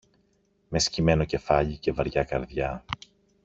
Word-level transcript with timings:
Με 0.69 0.79
σκυμμένο 0.79 1.25
κεφάλι 1.25 1.77
και 1.77 1.91
βαριά 1.91 2.23
καρδιά 2.23 2.85